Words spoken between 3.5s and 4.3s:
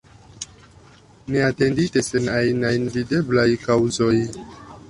kaŭzoj.